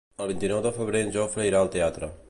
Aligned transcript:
El 0.23 0.31
vint-i-nou 0.31 0.63
de 0.67 0.71
febrer 0.79 1.03
en 1.09 1.13
Jofre 1.19 1.47
irà 1.51 1.61
al 1.61 1.71
teatre. 1.77 2.15